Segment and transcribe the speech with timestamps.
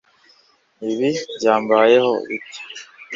[0.91, 2.51] Ibi byambayeho bite